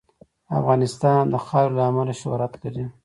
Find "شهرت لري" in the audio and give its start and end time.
2.21-2.85